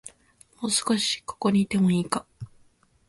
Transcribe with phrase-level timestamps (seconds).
[0.59, 2.25] もう少し、ここにいてもいいか